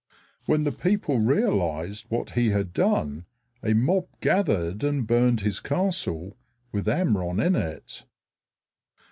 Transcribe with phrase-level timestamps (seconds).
[0.47, 3.27] When the people realized what he had done
[3.61, 6.35] a mob gathered and burned his castle,
[6.71, 8.03] with Amron in it.